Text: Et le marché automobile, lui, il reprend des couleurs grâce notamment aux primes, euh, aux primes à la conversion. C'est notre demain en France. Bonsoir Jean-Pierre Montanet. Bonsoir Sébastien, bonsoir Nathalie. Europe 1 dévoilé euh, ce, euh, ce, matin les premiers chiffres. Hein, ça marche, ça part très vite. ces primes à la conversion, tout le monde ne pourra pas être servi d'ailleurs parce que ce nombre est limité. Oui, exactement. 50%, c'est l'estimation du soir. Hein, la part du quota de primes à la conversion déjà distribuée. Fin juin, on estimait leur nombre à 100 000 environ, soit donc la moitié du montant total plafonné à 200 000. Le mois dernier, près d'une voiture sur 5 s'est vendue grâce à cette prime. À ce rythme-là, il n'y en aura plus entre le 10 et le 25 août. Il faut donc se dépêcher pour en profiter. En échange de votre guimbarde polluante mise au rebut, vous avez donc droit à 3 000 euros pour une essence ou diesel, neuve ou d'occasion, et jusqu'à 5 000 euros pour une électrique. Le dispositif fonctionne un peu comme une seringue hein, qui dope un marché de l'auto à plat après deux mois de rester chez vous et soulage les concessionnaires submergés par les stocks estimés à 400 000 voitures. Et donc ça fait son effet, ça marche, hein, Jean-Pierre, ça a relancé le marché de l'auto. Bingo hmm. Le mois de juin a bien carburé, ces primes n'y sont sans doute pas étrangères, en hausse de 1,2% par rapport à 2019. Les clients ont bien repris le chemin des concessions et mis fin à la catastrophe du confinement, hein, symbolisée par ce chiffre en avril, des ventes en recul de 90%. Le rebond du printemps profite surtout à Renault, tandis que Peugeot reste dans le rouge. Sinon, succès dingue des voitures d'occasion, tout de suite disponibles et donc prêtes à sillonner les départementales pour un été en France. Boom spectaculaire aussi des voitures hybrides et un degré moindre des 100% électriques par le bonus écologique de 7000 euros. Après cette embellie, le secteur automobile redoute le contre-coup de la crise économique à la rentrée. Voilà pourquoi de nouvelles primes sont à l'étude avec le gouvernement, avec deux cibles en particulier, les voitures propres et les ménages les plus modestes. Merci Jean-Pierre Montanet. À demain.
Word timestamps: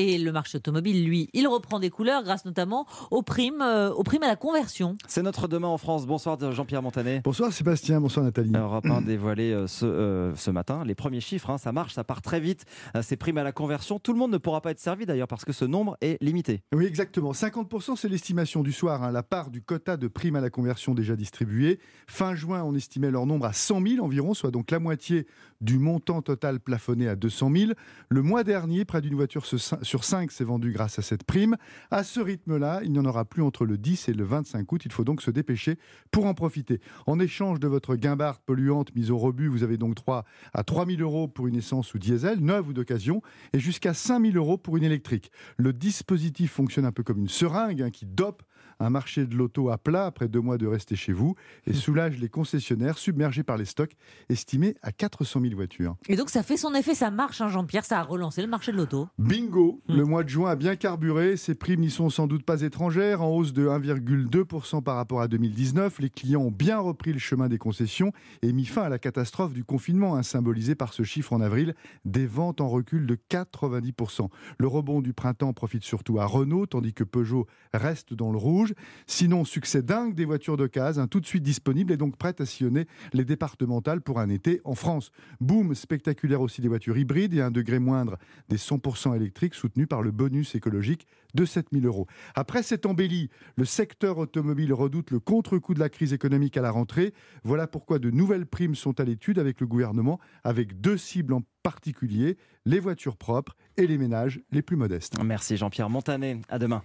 Et 0.00 0.16
le 0.16 0.30
marché 0.30 0.58
automobile, 0.58 1.04
lui, 1.04 1.28
il 1.32 1.48
reprend 1.48 1.80
des 1.80 1.90
couleurs 1.90 2.22
grâce 2.22 2.44
notamment 2.44 2.86
aux 3.10 3.22
primes, 3.22 3.60
euh, 3.60 3.90
aux 3.92 4.04
primes 4.04 4.22
à 4.22 4.28
la 4.28 4.36
conversion. 4.36 4.96
C'est 5.08 5.24
notre 5.24 5.48
demain 5.48 5.66
en 5.66 5.76
France. 5.76 6.06
Bonsoir 6.06 6.38
Jean-Pierre 6.52 6.82
Montanet. 6.82 7.20
Bonsoir 7.24 7.52
Sébastien, 7.52 8.00
bonsoir 8.00 8.24
Nathalie. 8.24 8.52
Europe 8.54 8.86
1 8.86 9.00
dévoilé 9.06 9.50
euh, 9.50 9.66
ce, 9.66 9.86
euh, 9.86 10.36
ce, 10.36 10.52
matin 10.52 10.84
les 10.86 10.94
premiers 10.94 11.18
chiffres. 11.20 11.50
Hein, 11.50 11.58
ça 11.58 11.72
marche, 11.72 11.94
ça 11.94 12.04
part 12.04 12.22
très 12.22 12.38
vite. 12.38 12.64
ces 13.02 13.16
primes 13.16 13.38
à 13.38 13.42
la 13.42 13.50
conversion, 13.50 13.98
tout 13.98 14.12
le 14.12 14.20
monde 14.20 14.30
ne 14.30 14.38
pourra 14.38 14.60
pas 14.60 14.70
être 14.70 14.78
servi 14.78 15.04
d'ailleurs 15.04 15.26
parce 15.26 15.44
que 15.44 15.52
ce 15.52 15.64
nombre 15.64 15.96
est 16.00 16.22
limité. 16.22 16.62
Oui, 16.72 16.84
exactement. 16.84 17.32
50%, 17.32 17.96
c'est 17.96 18.08
l'estimation 18.08 18.62
du 18.62 18.70
soir. 18.70 19.02
Hein, 19.02 19.10
la 19.10 19.24
part 19.24 19.50
du 19.50 19.62
quota 19.62 19.96
de 19.96 20.06
primes 20.06 20.36
à 20.36 20.40
la 20.40 20.50
conversion 20.50 20.94
déjà 20.94 21.16
distribuée. 21.16 21.80
Fin 22.06 22.36
juin, 22.36 22.62
on 22.62 22.76
estimait 22.76 23.10
leur 23.10 23.26
nombre 23.26 23.46
à 23.46 23.52
100 23.52 23.84
000 23.84 24.04
environ, 24.04 24.32
soit 24.32 24.52
donc 24.52 24.70
la 24.70 24.78
moitié 24.78 25.26
du 25.60 25.80
montant 25.80 26.22
total 26.22 26.60
plafonné 26.60 27.08
à 27.08 27.16
200 27.16 27.50
000. 27.52 27.72
Le 28.10 28.22
mois 28.22 28.44
dernier, 28.44 28.84
près 28.84 29.00
d'une 29.00 29.16
voiture 29.16 29.44
sur 29.44 29.58
5 29.58 29.87
s'est 30.30 30.44
vendue 30.44 30.72
grâce 30.72 30.98
à 30.98 31.02
cette 31.02 31.24
prime. 31.24 31.56
À 31.90 32.04
ce 32.04 32.20
rythme-là, 32.20 32.80
il 32.84 32.92
n'y 32.92 32.98
en 32.98 33.04
aura 33.04 33.24
plus 33.24 33.42
entre 33.42 33.64
le 33.64 33.78
10 33.78 34.08
et 34.08 34.12
le 34.12 34.24
25 34.24 34.70
août. 34.72 34.82
Il 34.84 34.92
faut 34.92 35.04
donc 35.04 35.22
se 35.22 35.30
dépêcher 35.30 35.78
pour 36.10 36.26
en 36.26 36.34
profiter. 36.34 36.80
En 37.06 37.18
échange 37.18 37.60
de 37.60 37.68
votre 37.68 37.96
guimbarde 37.96 38.40
polluante 38.44 38.94
mise 38.94 39.10
au 39.10 39.18
rebut, 39.18 39.48
vous 39.48 39.62
avez 39.62 39.76
donc 39.76 39.94
droit 39.94 40.24
à 40.52 40.64
3 40.64 40.86
000 40.86 41.00
euros 41.00 41.28
pour 41.28 41.46
une 41.46 41.56
essence 41.56 41.94
ou 41.94 41.98
diesel, 41.98 42.40
neuve 42.40 42.68
ou 42.68 42.72
d'occasion, 42.72 43.22
et 43.52 43.58
jusqu'à 43.58 43.94
5 43.94 44.22
000 44.22 44.36
euros 44.36 44.58
pour 44.58 44.76
une 44.76 44.84
électrique. 44.84 45.30
Le 45.56 45.72
dispositif 45.72 46.52
fonctionne 46.52 46.84
un 46.84 46.92
peu 46.92 47.02
comme 47.02 47.18
une 47.18 47.28
seringue 47.28 47.82
hein, 47.82 47.90
qui 47.90 48.06
dope 48.06 48.42
un 48.80 48.90
marché 48.90 49.26
de 49.26 49.34
l'auto 49.34 49.70
à 49.70 49.78
plat 49.78 50.06
après 50.06 50.28
deux 50.28 50.40
mois 50.40 50.58
de 50.58 50.66
rester 50.66 50.96
chez 50.96 51.12
vous 51.12 51.34
et 51.66 51.72
soulage 51.72 52.18
les 52.18 52.28
concessionnaires 52.28 52.98
submergés 52.98 53.42
par 53.42 53.56
les 53.56 53.64
stocks 53.64 53.92
estimés 54.28 54.76
à 54.82 54.92
400 54.92 55.40
000 55.40 55.54
voitures. 55.54 55.96
Et 56.08 56.16
donc 56.16 56.30
ça 56.30 56.42
fait 56.42 56.56
son 56.56 56.74
effet, 56.74 56.94
ça 56.94 57.10
marche, 57.10 57.40
hein, 57.40 57.48
Jean-Pierre, 57.48 57.84
ça 57.84 58.00
a 58.00 58.02
relancé 58.02 58.42
le 58.42 58.48
marché 58.48 58.72
de 58.72 58.76
l'auto. 58.76 59.08
Bingo 59.18 59.77
hmm. 59.88 59.96
Le 59.96 60.04
mois 60.04 60.24
de 60.24 60.28
juin 60.28 60.50
a 60.50 60.56
bien 60.56 60.76
carburé, 60.76 61.36
ces 61.36 61.54
primes 61.54 61.80
n'y 61.80 61.90
sont 61.90 62.10
sans 62.10 62.26
doute 62.26 62.44
pas 62.44 62.62
étrangères, 62.62 63.22
en 63.22 63.28
hausse 63.28 63.52
de 63.52 63.68
1,2% 63.68 64.82
par 64.82 64.96
rapport 64.96 65.20
à 65.20 65.28
2019. 65.28 66.00
Les 66.00 66.10
clients 66.10 66.42
ont 66.42 66.50
bien 66.50 66.78
repris 66.78 67.12
le 67.12 67.18
chemin 67.18 67.48
des 67.48 67.58
concessions 67.58 68.12
et 68.42 68.52
mis 68.52 68.64
fin 68.64 68.82
à 68.82 68.88
la 68.88 68.98
catastrophe 68.98 69.52
du 69.52 69.64
confinement, 69.64 70.16
hein, 70.16 70.22
symbolisée 70.22 70.74
par 70.74 70.92
ce 70.92 71.02
chiffre 71.02 71.32
en 71.32 71.40
avril, 71.40 71.74
des 72.04 72.26
ventes 72.26 72.60
en 72.60 72.68
recul 72.68 73.06
de 73.06 73.16
90%. 73.30 74.28
Le 74.58 74.66
rebond 74.66 75.00
du 75.00 75.12
printemps 75.12 75.52
profite 75.52 75.84
surtout 75.84 76.18
à 76.18 76.26
Renault, 76.26 76.66
tandis 76.66 76.94
que 76.94 77.04
Peugeot 77.04 77.46
reste 77.74 78.14
dans 78.14 78.32
le 78.32 78.38
rouge. 78.38 78.74
Sinon, 79.06 79.44
succès 79.44 79.82
dingue 79.82 80.14
des 80.14 80.24
voitures 80.24 80.56
d'occasion, 80.56 81.06
tout 81.06 81.20
de 81.20 81.26
suite 81.26 81.42
disponibles 81.42 81.92
et 81.92 81.96
donc 81.96 82.16
prêtes 82.16 82.40
à 82.40 82.46
sillonner 82.46 82.86
les 83.12 83.24
départementales 83.24 84.00
pour 84.00 84.20
un 84.20 84.28
été 84.28 84.60
en 84.64 84.74
France. 84.74 85.10
Boom 85.40 85.74
spectaculaire 85.74 86.40
aussi 86.40 86.60
des 86.60 86.68
voitures 86.68 86.96
hybrides 86.96 87.34
et 87.34 87.40
un 87.40 87.50
degré 87.50 87.78
moindre 87.78 88.16
des 88.48 88.56
100% 88.56 89.14
électriques 89.16 89.54
par 89.88 90.02
le 90.02 90.10
bonus 90.10 90.54
écologique 90.54 91.06
de 91.34 91.44
7000 91.44 91.86
euros. 91.86 92.06
Après 92.34 92.62
cette 92.62 92.86
embellie, 92.86 93.30
le 93.56 93.64
secteur 93.64 94.18
automobile 94.18 94.72
redoute 94.72 95.10
le 95.10 95.20
contre-coup 95.20 95.74
de 95.74 95.80
la 95.80 95.88
crise 95.88 96.12
économique 96.12 96.56
à 96.56 96.62
la 96.62 96.70
rentrée. 96.70 97.12
Voilà 97.44 97.66
pourquoi 97.66 97.98
de 97.98 98.10
nouvelles 98.10 98.46
primes 98.46 98.74
sont 98.74 98.98
à 99.00 99.04
l'étude 99.04 99.38
avec 99.38 99.60
le 99.60 99.66
gouvernement, 99.66 100.18
avec 100.44 100.80
deux 100.80 100.96
cibles 100.96 101.34
en 101.34 101.42
particulier, 101.62 102.36
les 102.64 102.80
voitures 102.80 103.16
propres 103.16 103.56
et 103.76 103.86
les 103.86 103.98
ménages 103.98 104.40
les 104.50 104.62
plus 104.62 104.76
modestes. 104.76 105.22
Merci 105.22 105.56
Jean-Pierre 105.56 105.90
Montanet. 105.90 106.40
À 106.48 106.58
demain. 106.58 106.76